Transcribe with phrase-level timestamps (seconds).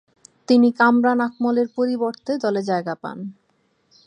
[0.47, 3.17] তিনি কামরান আকমল এর পরিবর্তে দলে জায়গা পান।